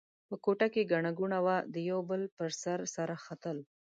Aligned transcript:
په 0.27 0.35
کوټه 0.43 0.67
کې 0.73 0.89
ګڼه 0.91 1.11
ګوڼه 1.19 1.39
وه؛ 1.45 1.57
د 1.73 1.75
یوه 1.89 2.03
بل 2.09 2.21
پر 2.37 2.49
سر 2.61 2.79
سره 2.95 3.15
ختل. 3.25 3.57